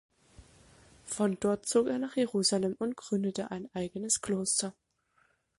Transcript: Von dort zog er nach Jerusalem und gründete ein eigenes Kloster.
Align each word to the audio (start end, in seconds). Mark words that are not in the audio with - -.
Von 1.05 1.37
dort 1.39 1.67
zog 1.67 1.85
er 1.85 1.99
nach 1.99 2.15
Jerusalem 2.15 2.75
und 2.79 2.95
gründete 2.97 3.51
ein 3.51 3.69
eigenes 3.75 4.19
Kloster. 4.19 4.73